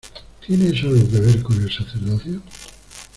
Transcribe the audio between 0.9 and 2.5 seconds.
que ver con el sacerdocio?